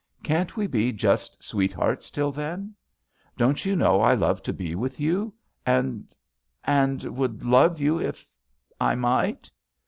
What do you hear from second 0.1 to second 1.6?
Can't we be just